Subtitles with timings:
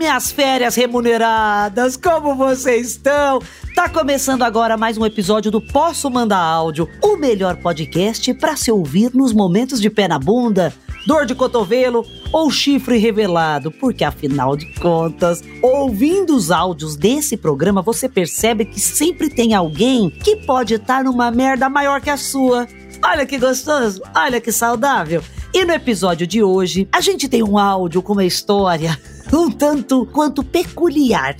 [0.00, 3.38] minhas férias remuneradas, como vocês estão?
[3.74, 8.72] Tá começando agora mais um episódio do Posso Mandar Áudio, o melhor podcast para se
[8.72, 10.72] ouvir nos momentos de pé na bunda,
[11.06, 17.82] dor de cotovelo ou chifre revelado, porque afinal de contas, ouvindo os áudios desse programa,
[17.82, 22.66] você percebe que sempre tem alguém que pode estar numa merda maior que a sua.
[23.04, 25.22] Olha que gostoso, olha que saudável.
[25.52, 28.98] E no episódio de hoje, a gente tem um áudio com uma história
[29.32, 31.36] um tanto quanto peculiar.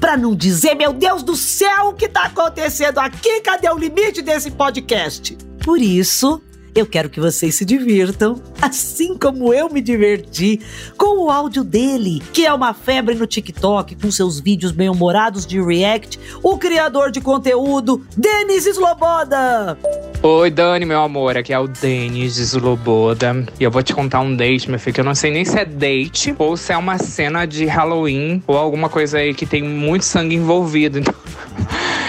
[0.00, 3.40] Pra não dizer, meu Deus do céu, o que tá acontecendo aqui?
[3.40, 5.36] Cadê o limite desse podcast?
[5.64, 6.40] Por isso,
[6.74, 10.60] eu quero que vocês se divirtam, assim como eu me diverti,
[10.98, 15.60] com o áudio dele, que é uma febre no TikTok, com seus vídeos bem-humorados de
[15.60, 19.78] react, o criador de conteúdo, Denis Sloboda.
[20.28, 23.46] Oi, Dani, meu amor, aqui é o Denis Sloboda.
[23.60, 25.56] E eu vou te contar um date, meu filho, que eu não sei nem se
[25.56, 29.62] é date ou se é uma cena de Halloween ou alguma coisa aí que tem
[29.62, 30.98] muito sangue envolvido.
[31.06, 31.25] Então.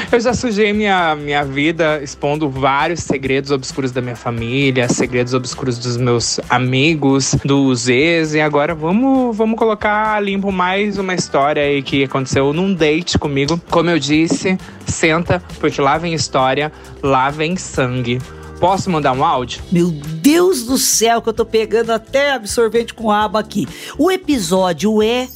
[0.10, 5.78] Eu já sujei minha, minha vida expondo vários segredos obscuros da minha família, segredos obscuros
[5.78, 11.84] dos meus amigos, dos ex, e agora vamos, vamos colocar limpo mais uma história aí
[11.84, 13.60] que aconteceu num date comigo.
[13.70, 16.72] Como eu disse, senta, porque lá vem história,
[17.04, 18.20] lá vem sangue.
[18.62, 19.62] Posso mandar um áudio?
[19.72, 23.68] Meu Deus do céu, que eu tô pegando até absorvente com aba aqui.
[24.00, 25.28] O episódio é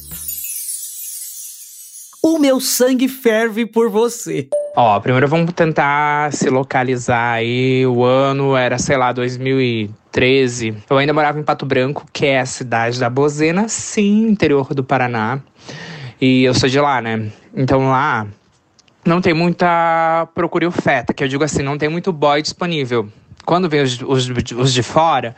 [2.22, 4.48] o meu sangue ferve por você.
[4.74, 7.86] Ó, primeiro vamos tentar se localizar aí.
[7.86, 10.74] O ano era, sei lá, 2013.
[10.88, 14.82] Eu ainda morava em Pato Branco, que é a cidade da Bozena, sim, interior do
[14.82, 15.40] Paraná.
[16.18, 17.30] E eu sou de lá, né?
[17.54, 18.26] Então lá
[19.04, 23.08] não tem muita procura e oferta, que eu digo assim, não tem muito boy disponível.
[23.44, 25.34] Quando vem os, os, os de fora,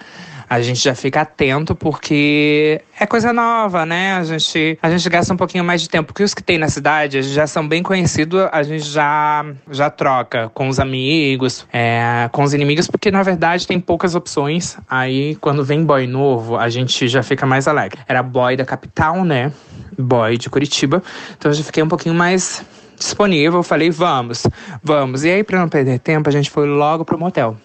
[0.48, 4.14] a gente já fica atento porque é coisa nova, né?
[4.14, 6.08] A gente, a gente gasta um pouquinho mais de tempo.
[6.08, 10.50] Porque os que tem na cidade já são bem conhecidos, a gente já, já troca
[10.54, 14.76] com os amigos, é, com os inimigos, porque na verdade tem poucas opções.
[14.88, 18.00] Aí quando vem boy novo, a gente já fica mais alegre.
[18.06, 19.52] Era boy da capital, né?
[19.98, 21.02] Boy de Curitiba.
[21.36, 22.64] Então eu já fiquei um pouquinho mais
[22.98, 23.62] disponível.
[23.62, 24.44] Falei, vamos,
[24.82, 25.24] vamos.
[25.24, 27.56] E aí, para não perder tempo, a gente foi logo pro motel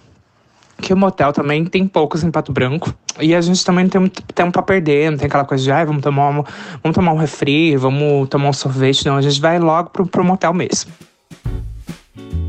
[0.82, 2.94] que o motel também tem poucos em Pato Branco.
[3.20, 5.72] E a gente também não tem muito tempo pra perder, não tem aquela coisa de,
[5.72, 6.44] ah, vamos tomar, um,
[6.82, 9.06] vamos tomar um refri, vamos tomar um sorvete.
[9.06, 10.92] Não, a gente vai logo pro, pro motel mesmo.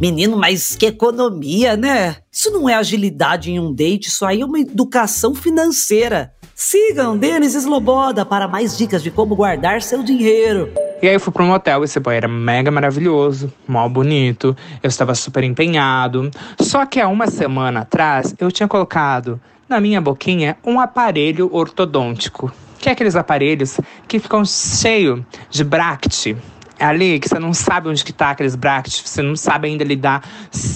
[0.01, 2.17] Menino, mas que economia, né?
[2.33, 6.33] Isso não é agilidade em um date, isso aí é uma educação financeira.
[6.55, 10.73] Sigam Denis Sloboda para mais dicas de como guardar seu dinheiro.
[11.03, 15.15] E aí eu fui pro motel, esse boy era mega maravilhoso, mal bonito, eu estava
[15.15, 16.31] super empenhado.
[16.61, 22.53] Só que há uma semana atrás eu tinha colocado na minha boquinha um aparelho ortodôntico.
[22.78, 26.37] Que é aqueles aparelhos que ficam cheios de bracte,
[26.78, 30.22] ali que você não sabe onde que tá aqueles bracts, você não sabe ainda lidar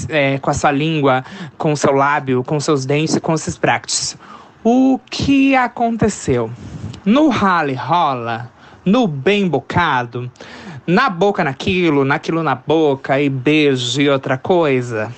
[0.09, 1.23] é, com a sua língua,
[1.59, 4.17] com o seu lábio, com os seus dentes, com esses bracts.
[4.63, 6.51] O que aconteceu?
[7.05, 8.51] No rally rola,
[8.85, 10.31] no bem bocado,
[10.87, 15.13] na boca naquilo, naquilo na boca e beijo e outra coisa.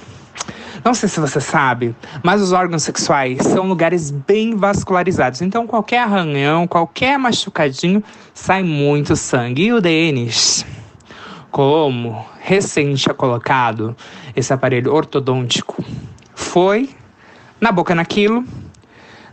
[0.84, 5.42] Não sei se você sabe, mas os órgãos sexuais são lugares bem vascularizados.
[5.42, 9.64] Então, qualquer arranhão, qualquer machucadinho, sai muito sangue.
[9.64, 10.64] E o Denis,
[11.50, 13.96] como recente tinha colocado
[14.36, 15.84] esse aparelho ortodôntico,
[16.32, 16.90] foi
[17.60, 18.44] na boca naquilo,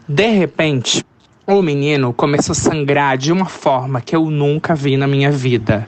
[0.07, 1.05] de repente,
[1.45, 5.87] o menino começou a sangrar de uma forma que eu nunca vi na minha vida.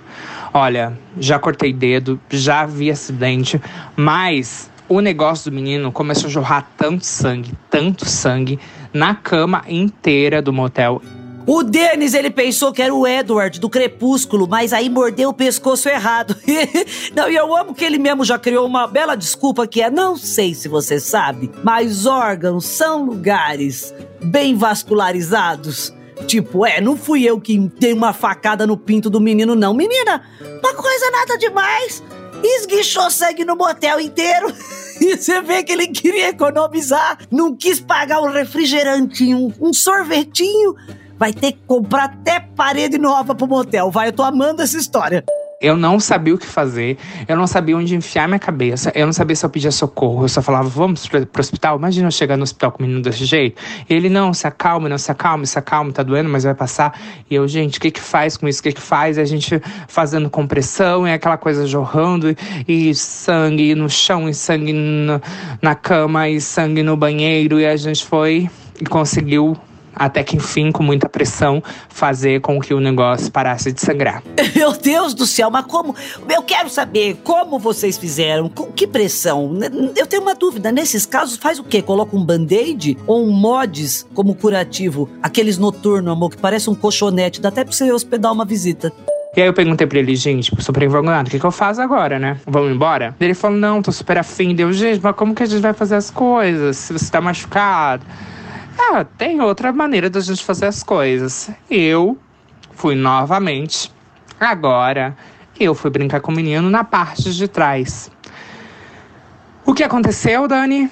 [0.54, 3.62] Olha, já cortei dedo, já vi acidente,
[3.96, 8.60] mas o negócio do menino começou a jorrar tanto sangue, tanto sangue,
[8.94, 11.02] na cama inteira do motel.
[11.48, 15.88] O Denis, ele pensou que era o Edward do Crepúsculo, mas aí mordeu o pescoço
[15.88, 16.36] errado.
[17.16, 20.18] não, e eu amo que ele mesmo já criou uma bela desculpa que é: não
[20.18, 23.94] sei se você sabe, mas órgãos são lugares
[24.24, 25.94] bem vascularizados.
[26.26, 29.74] Tipo, é, não fui eu que dei uma facada no pinto do menino, não.
[29.74, 30.24] Menina,
[30.64, 32.02] uma coisa nada demais.
[32.44, 34.48] Esguichou sangue no motel inteiro.
[34.98, 40.74] E você vê que ele queria economizar, não quis pagar um refrigerantinho, um sorvetinho
[41.18, 43.92] vai ter que comprar até parede nova pro motel.
[43.92, 45.24] Vai, eu tô amando essa história.
[45.66, 46.96] Eu não sabia o que fazer,
[47.28, 50.30] eu não sabia onde enfiar minha cabeça, eu não sabia se eu pedia socorro, eu
[50.30, 51.80] só falava, vamos pro, pro hospital.
[51.80, 53.60] Imagina eu chegar no hospital com o menino desse jeito.
[53.90, 56.96] E ele, não, se acalma, não se acalma, se acalma, tá doendo, mas vai passar.
[57.28, 58.60] E eu, gente, o que que faz com isso?
[58.60, 59.18] O que que faz?
[59.18, 64.36] E a gente fazendo compressão e aquela coisa jorrando, e, e sangue no chão, e
[64.36, 65.20] sangue no,
[65.64, 67.60] na cama, e sangue no banheiro.
[67.60, 68.48] E a gente foi
[68.80, 69.58] e conseguiu
[69.96, 74.22] até que enfim, com muita pressão, fazer com que o negócio parasse de sangrar.
[74.56, 75.96] Meu Deus do céu, mas como?
[76.30, 79.58] Eu quero saber como vocês fizeram, com que pressão?
[79.96, 81.82] Eu tenho uma dúvida, nesses casos faz o quê?
[81.82, 85.10] Coloca um band-aid ou um mods como curativo?
[85.22, 88.92] Aqueles noturno, amor, que parece um colchonete, dá até pra você hospedar uma visita.
[89.36, 92.18] E aí eu perguntei pra ele, gente, super envergonhado, o que, que eu faço agora,
[92.18, 92.38] né?
[92.48, 93.14] Vamos embora?
[93.20, 94.56] Ele falou, não, tô super afim.
[94.56, 98.06] Deu, gente, mas como que a gente vai fazer as coisas se você tá machucado?
[98.78, 101.50] Ah, tem outra maneira da gente fazer as coisas.
[101.70, 102.18] Eu
[102.74, 103.92] fui novamente.
[104.40, 105.16] Agora,
[105.60, 108.12] eu fui brincar com o menino na parte de trás.
[109.66, 110.90] O que aconteceu, Dani?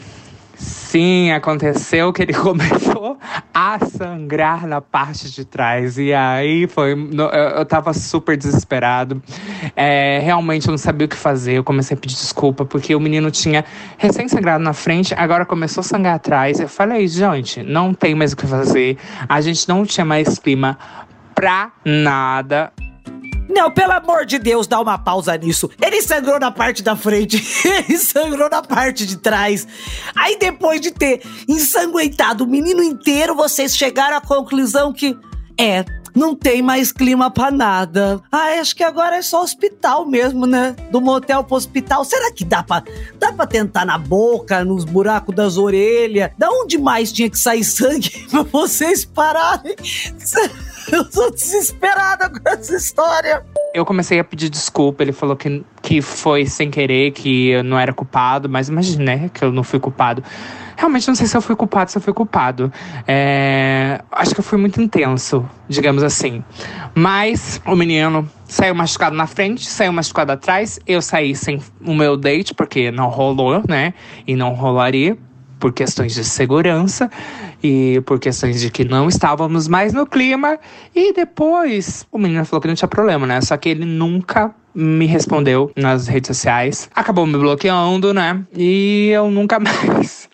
[0.94, 3.18] Sim, aconteceu que ele começou
[3.52, 5.98] a sangrar na parte de trás.
[5.98, 6.94] E aí foi.
[7.58, 9.20] Eu tava super desesperado.
[9.76, 11.54] É, realmente eu não sabia o que fazer.
[11.54, 13.66] Eu comecei a pedir desculpa, porque o menino tinha
[13.98, 16.60] recém-sangrado na frente, agora começou a sangrar atrás.
[16.60, 18.96] Eu falei, gente, não tem mais o que fazer.
[19.28, 20.78] A gente não tinha mais clima
[21.34, 22.72] pra nada.
[23.50, 25.70] Não, pelo amor de Deus, dá uma pausa nisso.
[25.82, 27.38] Ele sangrou na parte da frente,
[27.68, 29.68] ele sangrou na parte de trás.
[30.16, 35.18] Aí depois de ter ensanguentado o menino inteiro, vocês chegaram à conclusão que
[35.58, 35.86] é,
[36.16, 38.22] não tem mais clima pra nada.
[38.32, 40.76] Ah, acho que agora é só hospital mesmo, né?
[40.92, 42.06] Do motel pro hospital.
[42.06, 42.84] Será que dá pra,
[43.20, 46.32] dá pra tentar na boca, nos buracos das orelhas?
[46.38, 49.76] Da onde mais tinha que sair sangue pra vocês pararem?
[50.94, 53.44] Eu tô desesperada com essa história.
[53.74, 57.80] Eu comecei a pedir desculpa, ele falou que, que foi sem querer, que eu não
[57.80, 60.24] era culpado, mas imagina, né, que eu não fui culpado.
[60.78, 62.72] Realmente não sei se eu fui culpado, se eu fui culpado.
[63.08, 66.44] É, acho que eu fui muito intenso, digamos assim.
[66.94, 70.80] Mas o menino saiu machucado na frente, saiu machucado atrás.
[70.86, 73.96] Eu saí sem o meu date, porque não rolou, né?
[74.28, 75.18] E não rolaria
[75.64, 77.10] por questões de segurança
[77.64, 80.60] e por questões de que não estávamos mais no clima.
[80.94, 83.40] E depois o menino falou que não tinha problema, né?
[83.40, 86.90] Só que ele nunca me respondeu nas redes sociais.
[86.94, 88.44] Acabou me bloqueando, né?
[88.54, 90.28] E eu nunca mais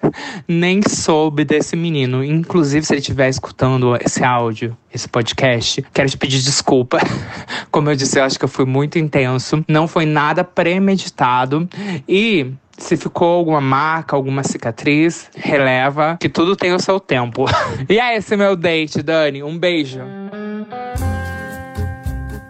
[0.47, 2.23] nem soube desse menino.
[2.23, 6.97] Inclusive, se ele estiver escutando esse áudio, esse podcast, quero te pedir desculpa.
[7.69, 9.63] Como eu disse, eu acho que eu fui muito intenso.
[9.67, 11.69] Não foi nada premeditado.
[12.07, 17.45] E se ficou alguma marca, alguma cicatriz, releva, que tudo tem o seu tempo.
[17.89, 19.43] e é esse meu date, Dani.
[19.43, 19.99] Um beijo.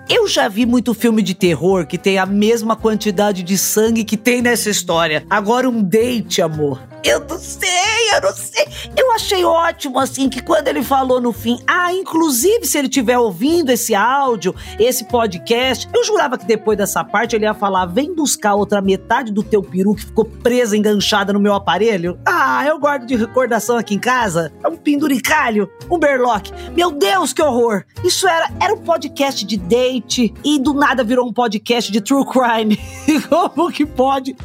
[0.10, 4.18] Eu já vi muito filme de terror que tem a mesma quantidade de sangue que
[4.18, 5.24] tem nessa história.
[5.30, 6.82] Agora um date, amor.
[7.04, 7.70] Eu não sei,
[8.14, 8.68] eu não sei.
[8.96, 13.18] Eu achei ótimo, assim, que quando ele falou no fim, ah, inclusive se ele estiver
[13.18, 18.14] ouvindo esse áudio, esse podcast, eu jurava que depois dessa parte ele ia falar: vem
[18.14, 22.20] buscar outra metade do teu peru que ficou presa, enganchada no meu aparelho.
[22.26, 24.52] Ah, eu guardo de recordação aqui em casa.
[24.64, 26.52] É um penduricalho, um berlock.
[26.76, 27.84] Meu Deus, que horror!
[28.04, 32.26] Isso era, era um podcast de date e do nada virou um podcast de true
[32.26, 32.80] crime.
[33.30, 34.36] Como que pode?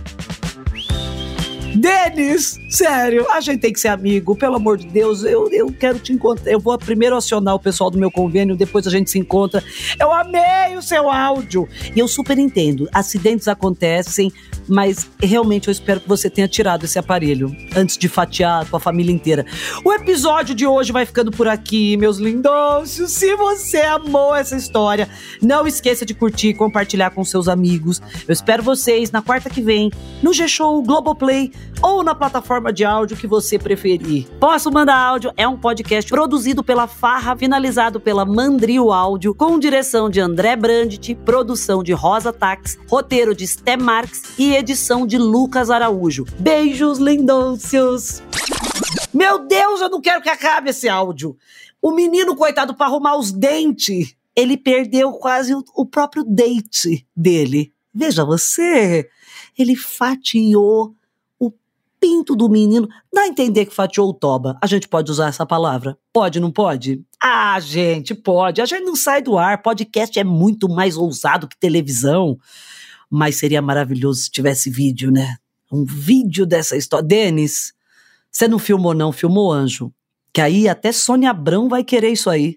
[1.85, 5.23] Denis, sério, a gente tem que ser amigo, pelo amor de Deus.
[5.23, 6.51] Eu, eu quero te encontrar.
[6.51, 9.63] Eu vou primeiro acionar o pessoal do meu convênio, depois a gente se encontra.
[10.01, 11.69] Eu amei o seu áudio.
[11.95, 12.89] E eu super entendo.
[12.91, 14.33] Acidentes acontecem,
[14.69, 18.81] mas realmente eu espero que você tenha tirado esse aparelho antes de fatiar a tua
[18.81, 19.45] família inteira.
[19.85, 23.13] O episódio de hoje vai ficando por aqui, meus lindôcios.
[23.13, 25.09] Se você amou essa história,
[25.41, 28.01] não esqueça de curtir e compartilhar com seus amigos.
[28.27, 29.91] Eu espero vocês na quarta que vem
[30.23, 31.53] no G-Show Globoplay
[31.83, 34.27] ou na plataforma de áudio que você preferir.
[34.41, 40.09] Posso Mandar Áudio é um podcast produzido pela Farra, finalizado pela Mandrio Áudio, com direção
[40.09, 45.71] de André Brandt, produção de Rosa Tax, roteiro de Sté Marx e edição de Lucas
[45.71, 46.25] Araújo.
[46.39, 48.23] Beijos lindôcios!
[49.13, 51.37] Meu Deus, eu não quero que acabe esse áudio.
[51.81, 57.73] O menino, coitado, para arrumar os dentes, ele perdeu quase o, o próprio date dele.
[57.93, 59.09] Veja você,
[59.57, 60.95] ele fatiou
[62.05, 62.87] pinto do menino.
[63.11, 64.59] Dá a entender que fatiou o toba.
[64.61, 65.97] A gente pode usar essa palavra?
[66.13, 67.03] Pode, não pode?
[67.19, 68.61] Ah, gente, pode.
[68.61, 69.63] A gente não sai do ar.
[69.63, 72.39] Podcast é muito mais ousado que televisão.
[73.15, 75.37] Mas seria maravilhoso se tivesse vídeo, né?
[75.71, 77.07] Um vídeo dessa história.
[77.07, 77.73] Denis,
[78.29, 79.13] você não filmou, não?
[79.13, 79.93] Filmou, anjo?
[80.33, 82.57] Que aí até Sônia Abrão vai querer isso aí.